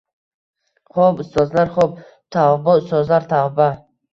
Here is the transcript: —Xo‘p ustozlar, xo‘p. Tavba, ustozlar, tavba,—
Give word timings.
—Xo‘p 0.95 1.21
ustozlar, 1.25 1.71
xo‘p. 1.77 2.01
Tavba, 2.37 2.77
ustozlar, 2.83 3.33
tavba,— 3.37 3.73